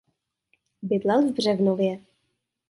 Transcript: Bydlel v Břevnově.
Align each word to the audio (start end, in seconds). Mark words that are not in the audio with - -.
Bydlel 0.83 1.27
v 1.27 1.31
Břevnově. 1.33 1.99